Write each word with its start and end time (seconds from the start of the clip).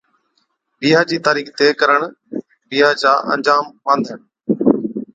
بِيھا 0.79 1.01
چِي 1.09 1.17
تارِيخ 1.25 1.47
طئي 1.57 1.71
ڪرڻ 1.79 1.99
(بِيھا 2.69 2.89
چا 3.01 3.13
آجام 3.33 3.65
ٻانڌڻ) 3.83 4.19